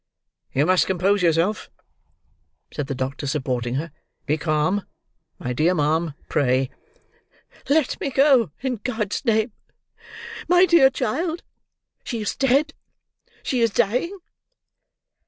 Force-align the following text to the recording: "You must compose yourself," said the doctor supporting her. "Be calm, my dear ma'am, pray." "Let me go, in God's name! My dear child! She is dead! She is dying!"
"You 0.51 0.65
must 0.65 0.87
compose 0.87 1.21
yourself," 1.21 1.69
said 2.73 2.87
the 2.87 2.95
doctor 2.95 3.27
supporting 3.27 3.75
her. 3.75 3.91
"Be 4.25 4.35
calm, 4.35 4.87
my 5.37 5.53
dear 5.53 5.75
ma'am, 5.75 6.15
pray." 6.27 6.71
"Let 7.69 8.01
me 8.01 8.09
go, 8.09 8.49
in 8.61 8.77
God's 8.83 9.23
name! 9.25 9.51
My 10.47 10.65
dear 10.65 10.89
child! 10.89 11.43
She 12.03 12.19
is 12.19 12.35
dead! 12.35 12.73
She 13.43 13.61
is 13.61 13.69
dying!" 13.69 14.17